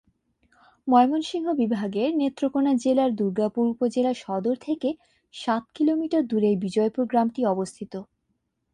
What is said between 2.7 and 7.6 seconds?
জেলার দুর্গাপুর উপজেলা সদর থেকে সাত কিলোমিটার দূরে বিজয়পুর গ্রামটি